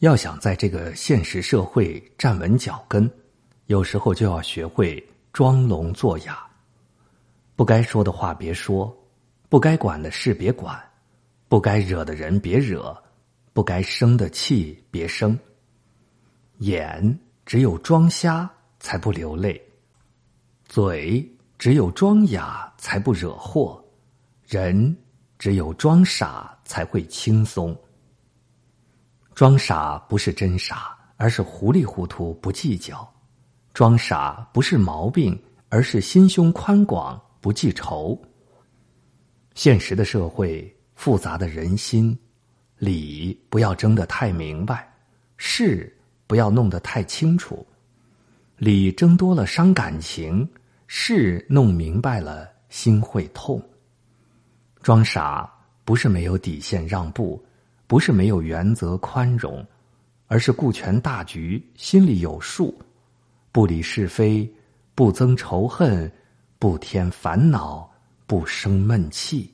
[0.00, 3.10] 要想在这个现实社会站稳脚跟，
[3.66, 6.46] 有时候就要学会装聋作哑。
[7.56, 8.96] 不该说的话别说，
[9.48, 10.80] 不该管的事别管，
[11.48, 12.96] 不该惹的人别惹，
[13.52, 15.36] 不该生的气别生。
[16.58, 19.60] 眼只有装瞎才不流泪，
[20.68, 21.28] 嘴
[21.58, 23.84] 只有装哑才不惹祸，
[24.46, 24.96] 人
[25.40, 27.76] 只有装傻才会轻松。
[29.38, 33.08] 装傻不是真傻，而是糊里糊涂不计较；
[33.72, 38.20] 装傻不是毛病，而是心胸宽广不记仇。
[39.54, 42.18] 现实的社会，复杂的人心，
[42.78, 44.92] 理不要争得太明白，
[45.36, 45.96] 事
[46.26, 47.64] 不要弄得太清楚。
[48.56, 50.50] 理争多了伤感情，
[50.88, 53.62] 事弄明白了心会痛。
[54.82, 55.48] 装傻
[55.84, 57.40] 不是没有底线让步。
[57.88, 59.66] 不是没有原则宽容，
[60.28, 62.78] 而是顾全大局，心里有数，
[63.50, 64.48] 不理是非，
[64.94, 66.12] 不增仇恨，
[66.58, 67.90] 不添烦恼，
[68.26, 69.52] 不生闷气。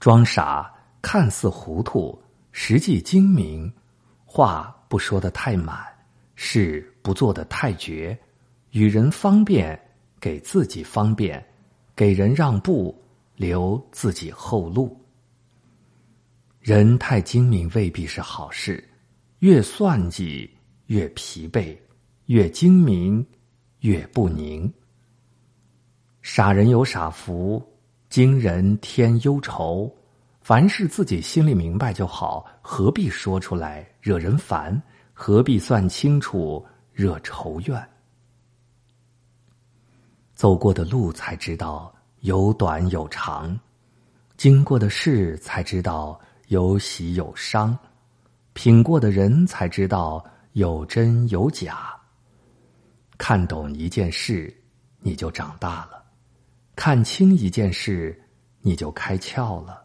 [0.00, 2.20] 装傻看似糊涂，
[2.50, 3.72] 实际精明，
[4.24, 5.78] 话不说的太满，
[6.34, 8.18] 事不做的太绝，
[8.72, 9.80] 与人方便，
[10.18, 11.40] 给自己方便，
[11.94, 13.00] 给人让步，
[13.36, 14.99] 留自己后路。
[16.70, 18.88] 人太精明未必是好事，
[19.40, 20.48] 越算计
[20.86, 21.76] 越疲惫，
[22.26, 23.26] 越精明
[23.80, 24.72] 越不宁。
[26.22, 27.60] 傻人有傻福，
[28.08, 29.92] 精人添忧愁。
[30.42, 34.80] 凡事自己心里明白就好，何必说出来惹人烦？
[35.12, 37.84] 何必算清楚惹仇怨？
[40.34, 43.58] 走过的路才知道有短有长，
[44.36, 46.16] 经过的事才知道。
[46.50, 47.78] 有喜有伤，
[48.54, 51.96] 品过的人才知道有真有假。
[53.16, 54.52] 看懂一件事，
[54.98, 56.02] 你就长大了；
[56.74, 58.20] 看清一件事，
[58.62, 59.80] 你就开窍了；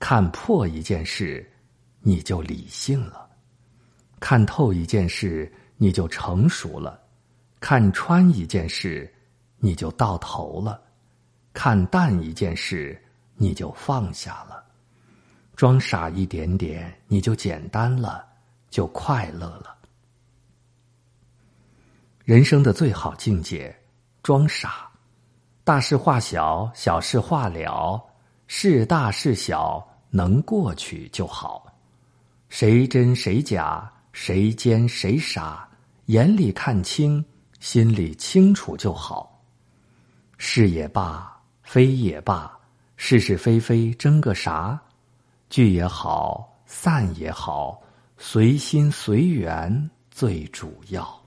[0.00, 1.48] 看破一件事，
[2.00, 3.28] 你就理性了；
[4.18, 6.98] 看透一件事，你就成熟了；
[7.60, 9.08] 看穿一件事，
[9.58, 10.76] 你就到头了；
[11.52, 13.00] 看淡一件事，
[13.36, 14.63] 你就放下了。
[15.56, 18.26] 装傻一点点，你就简单了，
[18.70, 19.76] 就快乐了。
[22.24, 23.74] 人生的最好境界，
[24.22, 24.88] 装傻，
[25.62, 28.02] 大事化小，小事化了，
[28.46, 31.66] 事大事小能过去就好。
[32.48, 35.68] 谁真谁假，谁奸谁傻，
[36.06, 37.24] 眼里看清，
[37.60, 39.42] 心里清楚就好。
[40.38, 42.50] 是也罢，非也罢，
[42.96, 44.80] 是是非非争个啥？
[45.54, 47.80] 聚也好，散也好，
[48.18, 51.23] 随心随缘最主要。